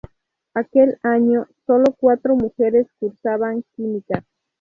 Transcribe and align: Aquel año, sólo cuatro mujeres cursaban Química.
Aquel 0.55 0.97
año, 1.03 1.45
sólo 1.67 1.93
cuatro 1.95 2.35
mujeres 2.35 2.87
cursaban 2.99 3.63
Química. 3.75 4.25